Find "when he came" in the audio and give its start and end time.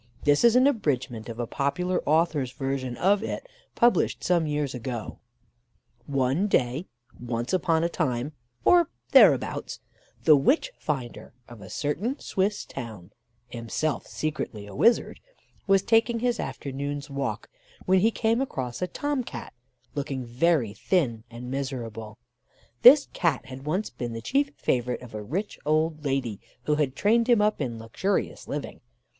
17.85-18.41